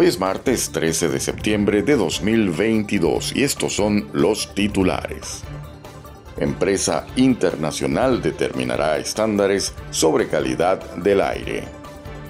Hoy 0.00 0.06
es 0.06 0.20
martes 0.20 0.70
13 0.70 1.08
de 1.08 1.18
septiembre 1.18 1.82
de 1.82 1.96
2022 1.96 3.34
y 3.34 3.42
estos 3.42 3.74
son 3.74 4.08
los 4.12 4.54
titulares. 4.54 5.42
Empresa 6.36 7.04
internacional 7.16 8.22
determinará 8.22 8.98
estándares 8.98 9.74
sobre 9.90 10.28
calidad 10.28 10.78
del 10.98 11.20
aire. 11.20 11.64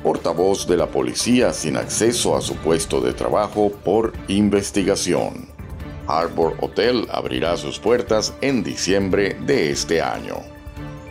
Portavoz 0.02 0.66
de 0.66 0.79
la 0.79 0.87
policía 0.87 1.52
sin 1.52 1.77
acceso 1.77 2.38
a 2.38 2.41
su 2.41 2.57
puesto 2.57 3.02
de 3.02 3.12
trabajo 3.12 3.71
por 3.85 4.15
investigación. 4.29 5.51
Harbor 6.07 6.57
Hotel 6.62 7.07
abrirá 7.10 7.59
sus 7.59 7.79
puertas 7.79 8.32
en 8.41 8.65
diciembre 8.65 9.37
de 9.45 9.71
este 9.71 10.01
año. 10.01 10.37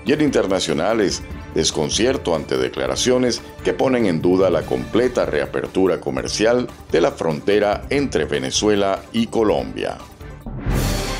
Y 0.05 0.13
en 0.13 0.21
internacionales, 0.21 1.21
desconcierto 1.57 2.35
ante 2.35 2.55
declaraciones 2.55 3.41
que 3.63 3.73
ponen 3.73 4.05
en 4.05 4.21
duda 4.21 4.51
la 4.51 4.61
completa 4.61 5.25
reapertura 5.25 5.99
comercial 5.99 6.67
de 6.91 7.01
la 7.01 7.11
frontera 7.11 7.87
entre 7.89 8.25
Venezuela 8.25 9.01
y 9.11 9.25
Colombia. 9.25 9.97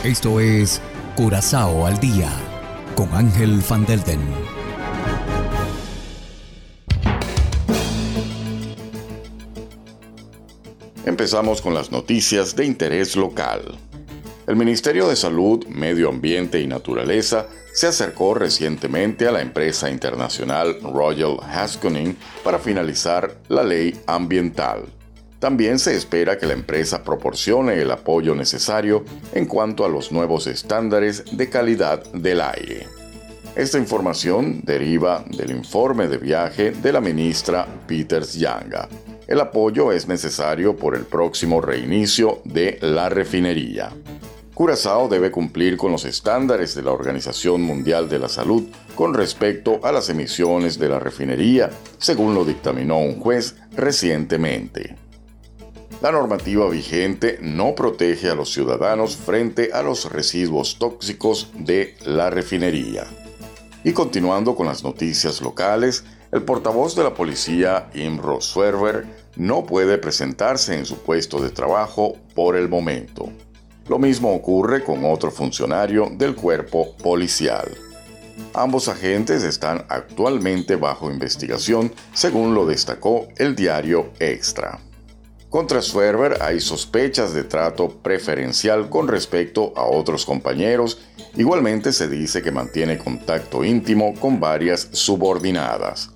Esto 0.04 0.40
es 0.40 0.79
Curazao 1.16 1.88
al 1.88 1.99
día 1.99 2.29
con 2.96 3.12
Ángel 3.16 3.63
Van 3.68 3.84
Delden. 3.88 4.21
Empezamos 11.04 11.63
con 11.63 11.74
las 11.74 11.91
noticias 11.91 12.55
de 12.55 12.63
interés 12.63 13.16
local. 13.16 13.79
El 14.48 14.55
Ministerio 14.55 15.09
de 15.09 15.17
Salud, 15.17 15.67
Medio 15.67 16.07
Ambiente 16.07 16.62
y 16.62 16.67
Naturaleza 16.67 17.48
se 17.73 17.87
acercó 17.87 18.34
recientemente 18.34 19.27
a 19.27 19.31
la 19.34 19.41
empresa 19.41 19.89
internacional 19.89 20.79
Royal 20.81 21.35
Haskoning 21.41 22.15
para 22.45 22.57
finalizar 22.57 23.39
la 23.49 23.62
ley 23.62 23.99
ambiental. 24.07 24.85
También 25.39 25.79
se 25.79 25.98
espera 25.98 26.37
que 26.37 26.45
la 26.45 26.54
empresa 26.54 27.04
proporcione 27.04 27.73
el 27.73 27.91
apoyo 27.91 28.35
necesario 28.35 29.04
en 29.34 29.48
cuanto 29.48 29.84
a 29.84 29.89
los 29.89 30.13
nuevos 30.13 30.48
estándares 30.48 31.26
de 31.35 31.49
calidad 31.49 32.05
del 32.13 32.39
aire. 32.39 32.87
Esta 33.54 33.77
información 33.77 34.61
deriva 34.63 35.26
del 35.29 35.51
informe 35.51 36.07
de 36.07 36.20
viaje 36.20 36.71
de 36.71 36.93
la 36.93 37.01
ministra 37.01 37.67
Peters 37.85 38.35
Yanga. 38.35 38.87
El 39.27 39.41
apoyo 39.41 39.91
es 39.91 40.07
necesario 40.07 40.77
por 40.77 40.95
el 40.95 41.04
próximo 41.04 41.59
reinicio 41.59 42.39
de 42.45 42.77
la 42.82 43.09
refinería. 43.09 43.91
Curazao 44.58 45.08
debe 45.08 45.30
cumplir 45.30 45.77
con 45.77 45.91
los 45.91 46.04
estándares 46.04 46.74
de 46.74 46.82
la 46.82 46.90
Organización 46.90 47.62
Mundial 47.62 48.10
de 48.10 48.18
la 48.18 48.27
Salud 48.27 48.63
con 48.96 49.13
respecto 49.13 49.80
a 49.84 49.91
las 49.91 50.10
emisiones 50.10 50.80
de 50.80 50.90
la 50.90 51.00
refinería, 51.00 51.70
según 52.00 52.34
lo 52.34 52.44
dictaminó 52.44 52.98
un 52.98 53.20
juez 53.20 53.55
recientemente. 53.76 54.96
La 56.02 56.12
normativa 56.12 56.68
vigente 56.70 57.38
no 57.40 57.76
protege 57.76 58.32
a 58.32 58.34
los 58.34 58.52
ciudadanos 58.52 59.16
frente 59.16 59.70
a 59.74 59.84
los 59.84 60.12
residuos 60.12 60.80
tóxicos 60.80 61.52
de 61.54 61.96
la 62.04 62.32
refinería. 62.32 63.05
Y 63.84 63.94
continuando 63.94 64.56
con 64.56 64.66
las 64.66 64.84
noticias 64.84 65.40
locales, 65.40 66.03
el 66.31 66.41
portavoz 66.41 66.96
de 66.96 67.03
la 67.03 67.13
policía, 67.13 67.91
Imro 67.94 68.41
Swerver, 68.41 69.06
no 69.35 69.67
puede 69.67 70.00
presentarse 70.00 70.75
en 70.75 70.88
su 70.88 70.97
puesto 70.97 71.40
de 71.40 71.51
trabajo 71.51 72.17
por 72.34 72.56
el 72.56 72.67
momento. 72.69 73.31
Lo 73.89 73.97
mismo 73.99 74.33
ocurre 74.33 74.83
con 74.83 75.05
otro 75.05 75.31
funcionario 75.31 76.11
del 76.11 76.35
cuerpo 76.35 76.95
policial. 76.97 77.69
Ambos 78.53 78.87
agentes 78.87 79.43
están 79.43 79.85
actualmente 79.89 80.75
bajo 80.75 81.09
investigación, 81.09 81.93
según 82.13 82.53
lo 82.53 82.65
destacó 82.65 83.27
el 83.37 83.55
diario 83.55 84.11
Extra. 84.19 84.79
Contra 85.49 85.81
Swerver 85.81 86.41
hay 86.41 86.59
sospechas 86.59 87.33
de 87.33 87.45
trato 87.45 87.87
preferencial 87.87 88.89
con 88.89 89.07
respecto 89.07 89.71
a 89.77 89.85
otros 89.85 90.25
compañeros. 90.25 90.99
Igualmente 91.35 91.93
se 91.93 92.09
dice 92.09 92.41
que 92.41 92.51
mantiene 92.51 92.97
contacto 92.97 93.63
íntimo 93.63 94.13
con 94.19 94.41
varias 94.41 94.89
subordinadas. 94.91 96.11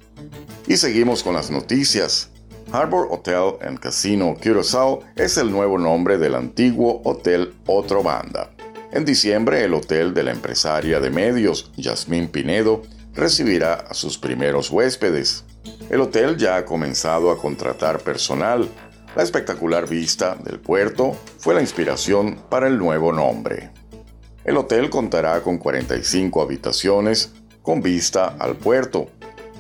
Y 0.68 0.76
seguimos 0.76 1.24
con 1.24 1.34
las 1.34 1.50
noticias. 1.50 2.30
Harbor 2.72 3.08
Hotel 3.10 3.58
and 3.62 3.80
Casino 3.80 4.36
Curaçao 4.36 5.02
es 5.16 5.38
el 5.38 5.52
nuevo 5.52 5.78
nombre 5.78 6.18
del 6.18 6.36
antiguo 6.36 7.02
Hotel 7.04 7.54
Otro 7.66 8.04
Banda. 8.04 8.52
En 8.92 9.06
diciembre, 9.06 9.64
el 9.64 9.74
hotel 9.74 10.14
de 10.14 10.24
la 10.24 10.32
empresaria 10.32 11.00
de 11.00 11.10
medios, 11.10 11.72
Yasmín 11.78 12.28
Pinedo, 12.28 12.82
recibirá 13.14 13.74
a 13.74 13.94
sus 13.94 14.18
primeros 14.18 14.70
huéspedes. 14.70 15.44
El 15.90 16.02
hotel 16.02 16.38
ya 16.38 16.58
ha 16.58 16.66
comenzado 16.66 17.32
a 17.32 17.38
contratar 17.38 18.00
personal. 18.00 18.70
La 19.16 19.24
espectacular 19.24 19.88
vista 19.88 20.36
del 20.36 20.60
puerto 20.60 21.18
fue 21.40 21.54
la 21.54 21.62
inspiración 21.62 22.42
para 22.50 22.68
el 22.68 22.78
nuevo 22.78 23.12
nombre. 23.12 23.72
El 24.44 24.58
hotel 24.58 24.90
contará 24.90 25.42
con 25.42 25.58
45 25.58 26.42
habitaciones 26.42 27.34
con 27.62 27.82
vista 27.82 28.36
al 28.40 28.56
puerto. 28.56 29.08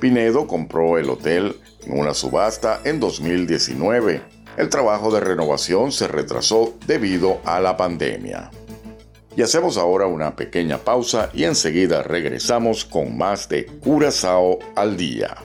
Pinedo 0.01 0.47
compró 0.47 0.97
el 0.97 1.09
hotel 1.11 1.55
en 1.85 1.99
una 1.99 2.15
subasta 2.15 2.81
en 2.83 2.99
2019. 2.99 4.21
El 4.57 4.67
trabajo 4.67 5.11
de 5.11 5.21
renovación 5.21 5.91
se 5.91 6.07
retrasó 6.07 6.73
debido 6.87 7.39
a 7.45 7.61
la 7.61 7.77
pandemia. 7.77 8.49
Y 9.37 9.43
hacemos 9.43 9.77
ahora 9.77 10.07
una 10.07 10.35
pequeña 10.35 10.79
pausa 10.79 11.29
y 11.33 11.43
enseguida 11.43 12.01
regresamos 12.01 12.83
con 12.83 13.15
más 13.15 13.47
de 13.47 13.65
Curazao 13.65 14.59
al 14.75 14.97
día. 14.97 15.37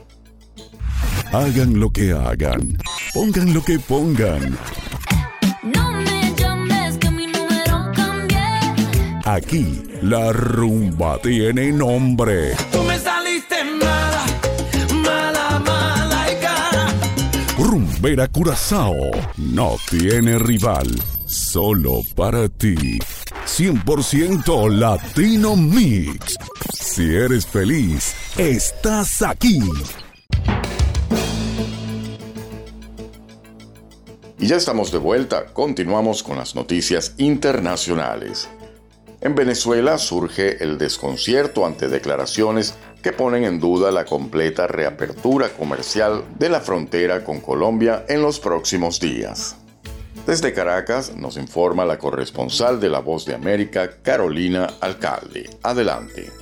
Hagan 1.33 1.78
lo 1.78 1.91
que 1.91 2.12
hagan, 2.12 2.78
pongan 3.12 3.53
lo 3.53 3.62
que 3.62 3.78
pongan. 3.78 4.59
No 5.62 5.93
me 5.93 6.34
llames 6.34 6.97
que 6.97 7.11
mi 7.11 7.27
número 7.27 7.93
cambié. 7.95 8.41
Aquí 9.25 9.83
la 10.00 10.33
rumba 10.33 11.19
tiene 11.19 11.72
nombre. 11.72 12.55
Tú 12.72 12.83
me 12.83 12.99
Rumbera 18.06 18.28
Curazao 18.28 18.94
no 19.37 19.77
tiene 19.91 20.39
rival, 20.39 20.87
solo 21.27 22.03
para 22.15 22.49
ti. 22.49 23.00
100% 23.47 24.71
Latino 24.71 25.56
Mix. 25.56 26.37
Si 26.72 27.03
eres 27.03 27.45
feliz, 27.45 28.15
estás 28.39 29.22
aquí. 29.22 29.59
Y 34.39 34.47
ya 34.47 34.55
estamos 34.55 34.93
de 34.93 34.99
vuelta, 34.99 35.47
continuamos 35.47 36.22
con 36.22 36.37
las 36.37 36.55
noticias 36.55 37.15
internacionales. 37.16 38.49
En 39.21 39.34
Venezuela 39.34 39.99
surge 39.99 40.62
el 40.62 40.78
desconcierto 40.78 41.66
ante 41.66 41.89
declaraciones 41.89 42.77
que 43.06 43.12
ponen 43.12 43.44
en 43.44 43.61
duda 43.61 43.93
la 43.93 44.05
completa 44.05 44.67
reapertura 44.67 45.50
comercial 45.50 46.25
de 46.41 46.49
la 46.49 46.59
frontera 46.61 47.22
con 47.22 47.41
Colombia 47.41 48.05
en 48.09 48.21
los 48.21 48.41
próximos 48.41 48.99
días. 48.99 49.56
Desde 50.27 50.53
Caracas 50.53 51.15
nos 51.15 51.37
informa 51.37 51.84
la 51.84 51.98
corresponsal 51.98 52.81
de 52.81 52.91
La 52.91 52.98
Voz 52.98 53.25
de 53.25 53.36
América, 53.36 54.03
Carolina 54.03 54.66
Alcalde. 54.81 55.48
Adelante. 55.63 56.33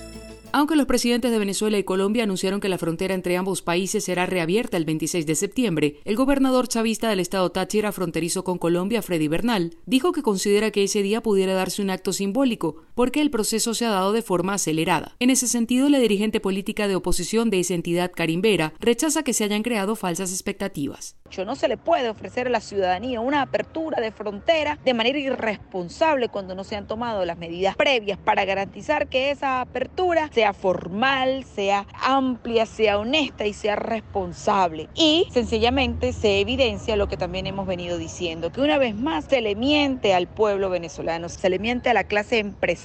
Aunque 0.57 0.77
los 0.77 0.87
presidentes 0.87 1.33
de 1.33 1.39
Venezuela 1.41 1.79
y 1.79 1.83
Colombia 1.83 2.23
anunciaron 2.23 2.61
que 2.61 2.69
la 2.69 2.79
frontera 2.79 3.13
entre 3.13 3.37
ambos 3.37 3.61
países 3.61 4.05
será 4.05 4.25
reabierta 4.25 4.77
el 4.77 4.85
26 4.85 5.27
de 5.27 5.35
septiembre, 5.35 5.97
el 6.05 6.15
gobernador 6.15 6.69
chavista 6.69 7.11
del 7.11 7.19
estado 7.19 7.51
Táchira 7.51 7.91
fronterizo 7.91 8.45
con 8.45 8.59
Colombia, 8.59 9.03
Freddy 9.03 9.27
Bernal, 9.27 9.75
dijo 9.85 10.13
que 10.13 10.23
considera 10.23 10.71
que 10.71 10.85
ese 10.85 11.03
día 11.03 11.25
pudiera 11.25 11.55
darse 11.55 11.83
un 11.83 11.91
acto 11.91 12.13
simbólico, 12.13 12.77
porque 12.95 13.21
el 13.21 13.31
proceso 13.31 13.75
se 13.75 13.85
ha 13.85 13.91
dado 13.91 14.13
de 14.13 14.23
forma 14.23 14.55
acelerada. 14.55 15.17
En 15.19 15.31
ese 15.31 15.49
sentido, 15.49 15.89
la 15.89 15.99
dirigente 15.99 16.41
política 16.41 16.89
de 16.89 16.97
oposición 16.97 17.51
de 17.51 17.61
esa 17.61 17.75
entidad, 17.75 18.13
Karim 18.15 18.41
Vera, 18.41 18.73
rechaza 18.81 19.23
que 19.23 19.33
se 19.33 19.45
hayan 19.45 19.63
creado 19.63 19.97
falsas 19.97 20.31
expectativas. 20.31 21.17
No 21.45 21.57
se 21.57 21.69
le 21.69 21.77
puede 21.77 22.09
ofrecer 22.09 22.47
a 22.47 22.51
la 22.51 22.61
ciudadanía 22.61 23.21
una 23.21 23.43
apertura 23.43 24.01
de 24.01 24.13
frontera 24.13 24.79
de 24.85 24.95
manera 24.95 25.19
irresponsable 25.19 26.29
cuando 26.29 26.55
no 26.55 26.63
se 26.63 26.77
han 26.77 26.87
tomado 26.87 27.25
las 27.25 27.37
medidas 27.37 27.77
previas 27.77 28.19
para 28.19 28.45
garantizar 28.45 29.09
que 29.09 29.31
esa 29.31 29.61
apertura 29.61 30.29
se 30.29 30.45
sea 30.45 30.53
formal, 30.53 31.43
sea 31.45 31.87
amplia, 32.03 32.67
sea 32.67 32.99
honesta 32.99 33.47
y 33.47 33.55
sea 33.55 33.77
responsable. 33.77 34.91
Y 34.95 35.27
sencillamente 35.33 36.13
se 36.13 36.41
evidencia 36.41 36.97
lo 36.97 37.09
que 37.09 37.17
también 37.17 37.47
hemos 37.47 37.67
venido 37.67 37.97
diciendo, 37.97 38.53
que 38.53 38.61
una 38.61 38.77
vez 38.77 38.95
más 38.95 39.25
se 39.25 39.41
le 39.41 39.55
miente 39.55 40.13
al 40.13 40.29
pueblo 40.29 40.69
venezolano, 40.69 41.31
se 41.31 41.49
le 41.49 41.59
miente 41.59 41.89
a 41.89 41.95
la 41.95 42.05
clase 42.05 42.39
empresarial. 42.39 42.84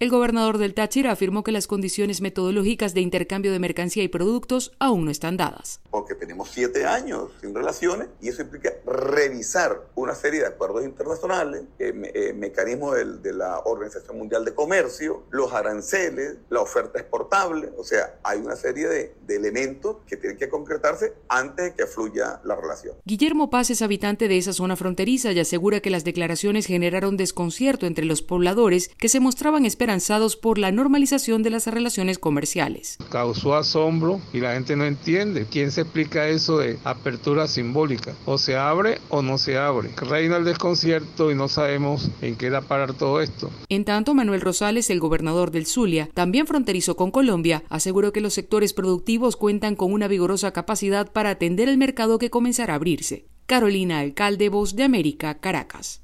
El 0.00 0.10
gobernador 0.10 0.58
del 0.58 0.74
Táchira 0.74 1.12
afirmó 1.12 1.42
que 1.44 1.52
las 1.52 1.66
condiciones 1.66 2.20
metodológicas 2.20 2.94
de 2.94 3.00
intercambio 3.00 3.52
de 3.52 3.58
mercancía 3.58 4.02
y 4.02 4.08
productos 4.08 4.72
aún 4.78 5.04
no 5.04 5.10
están 5.10 5.36
dadas. 5.36 5.80
Porque 5.90 6.14
tenemos 6.14 6.50
siete 6.50 6.84
años 6.86 7.30
sin 7.40 7.54
relaciones 7.54 8.08
y 8.20 8.28
eso 8.28 8.42
implica 8.42 8.72
revisar 8.86 9.86
una 9.94 10.14
serie 10.14 10.40
de 10.40 10.46
acuerdos 10.46 10.84
internacionales, 10.84 11.62
eh, 11.78 11.92
me- 11.92 12.10
eh, 12.14 12.32
mecanismos 12.32 12.96
de 13.22 13.32
la 13.32 13.60
Organización 13.60 14.18
Mundial 14.18 14.44
de 14.44 14.54
Comercio, 14.54 15.22
los 15.30 15.52
aranceles, 15.52 16.36
la 16.50 16.60
oferta 16.60 16.98
exportable, 16.98 17.70
o 17.78 17.84
sea, 17.84 18.18
hay 18.22 18.38
una 18.40 18.56
serie 18.56 18.88
de, 18.88 19.14
de 19.26 19.36
elementos 19.36 19.96
que 20.06 20.16
tienen 20.16 20.38
que 20.38 20.48
concretarse 20.48 21.14
antes 21.28 21.66
de 21.66 21.74
que 21.74 21.86
fluya 21.86 22.40
la 22.44 22.56
relación. 22.56 22.94
Guillermo 23.04 23.50
Paz 23.50 23.70
es 23.70 23.82
habitante 23.82 24.28
de 24.28 24.38
esa 24.38 24.52
zona 24.52 24.76
fronteriza 24.76 25.32
y 25.32 25.40
asegura 25.40 25.80
que 25.80 25.90
las 25.90 26.04
declaraciones 26.04 26.66
generaron 26.66 27.16
desconcierto 27.16 27.86
entre 27.86 28.04
los 28.04 28.22
pobladores 28.22 28.88
que 28.98 29.08
se 29.08 29.20
mostraban 29.36 29.66
esperanzados 29.66 30.34
por 30.34 30.56
la 30.56 30.72
normalización 30.72 31.42
de 31.42 31.50
las 31.50 31.66
relaciones 31.66 32.18
comerciales. 32.18 32.96
causó 33.10 33.54
asombro 33.54 34.18
y 34.32 34.40
la 34.40 34.54
gente 34.54 34.76
no 34.76 34.86
entiende. 34.86 35.44
¿Quién 35.44 35.70
se 35.72 35.82
explica 35.82 36.26
eso 36.28 36.56
de 36.56 36.78
apertura 36.84 37.46
simbólica? 37.46 38.14
O 38.24 38.38
se 38.38 38.56
abre 38.56 38.98
o 39.10 39.20
no 39.20 39.36
se 39.36 39.58
abre. 39.58 39.90
Reina 39.94 40.38
el 40.38 40.46
desconcierto 40.46 41.30
y 41.30 41.34
no 41.34 41.48
sabemos 41.48 42.10
en 42.22 42.36
qué 42.36 42.48
da 42.48 42.62
parar 42.62 42.94
todo 42.94 43.20
esto. 43.20 43.50
En 43.68 43.84
tanto, 43.84 44.14
Manuel 44.14 44.40
Rosales, 44.40 44.88
el 44.88 45.00
gobernador 45.00 45.50
del 45.50 45.66
Zulia, 45.66 46.08
también 46.14 46.46
fronterizo 46.46 46.96
con 46.96 47.10
Colombia, 47.10 47.62
aseguró 47.68 48.14
que 48.14 48.22
los 48.22 48.32
sectores 48.32 48.72
productivos 48.72 49.36
cuentan 49.36 49.76
con 49.76 49.92
una 49.92 50.08
vigorosa 50.08 50.52
capacidad 50.52 51.12
para 51.12 51.28
atender 51.28 51.68
el 51.68 51.76
mercado 51.76 52.18
que 52.18 52.30
comenzará 52.30 52.72
a 52.72 52.76
abrirse. 52.76 53.26
Carolina 53.44 53.98
Alcalde, 53.98 54.48
Voz 54.48 54.76
de 54.76 54.84
América, 54.84 55.34
Caracas. 55.40 56.00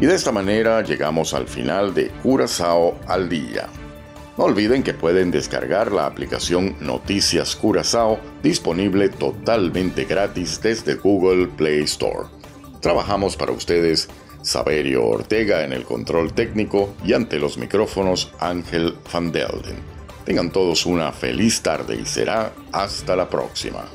Y 0.00 0.06
de 0.06 0.14
esta 0.14 0.32
manera 0.32 0.82
llegamos 0.82 1.34
al 1.34 1.48
final 1.48 1.92
de 1.92 2.08
Curazao 2.22 2.98
al 3.06 3.28
día. 3.28 3.68
No 4.36 4.44
olviden 4.44 4.84
que 4.84 4.94
pueden 4.94 5.32
descargar 5.32 5.90
la 5.90 6.06
aplicación 6.06 6.76
Noticias 6.80 7.56
Curazao 7.56 8.20
disponible 8.40 9.08
totalmente 9.08 10.04
gratis 10.04 10.60
desde 10.62 10.94
Google 10.94 11.48
Play 11.48 11.80
Store. 11.82 12.28
Trabajamos 12.80 13.36
para 13.36 13.50
ustedes 13.50 14.08
Saberio 14.42 15.04
Ortega 15.04 15.64
en 15.64 15.72
el 15.72 15.82
control 15.82 16.32
técnico 16.32 16.94
y 17.04 17.14
ante 17.14 17.40
los 17.40 17.58
micrófonos 17.58 18.32
Ángel 18.38 18.94
Van 19.12 19.32
Delden. 19.32 19.76
Tengan 20.24 20.50
todos 20.50 20.86
una 20.86 21.10
feliz 21.10 21.60
tarde 21.60 21.98
y 22.00 22.06
será 22.06 22.52
hasta 22.70 23.16
la 23.16 23.28
próxima. 23.28 23.86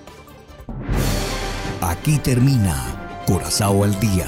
Aquí 1.80 2.18
termina 2.18 3.22
Curazao 3.26 3.84
al 3.84 3.98
día, 4.00 4.28